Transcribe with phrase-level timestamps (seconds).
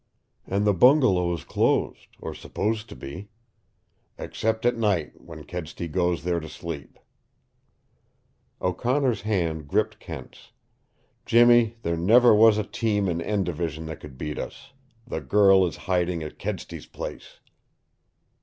[0.47, 3.29] "And the bungalow is closed, or supposed to be."
[4.17, 6.97] "Except at night, when Kedsty goes there to sleep."
[8.59, 10.53] O'Connor's hand gripped Kent's.
[11.27, 14.73] "Jimmy, there never was a team in N Division that could beat us,
[15.05, 17.39] The girl is hiding at Kedsty's place!"